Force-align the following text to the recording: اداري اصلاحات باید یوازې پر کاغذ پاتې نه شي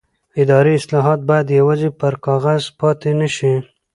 اداري 0.41 0.73
اصلاحات 0.79 1.19
باید 1.29 1.57
یوازې 1.59 1.89
پر 1.99 2.13
کاغذ 2.25 2.63
پاتې 2.79 3.11
نه 3.19 3.27
شي 3.35 3.53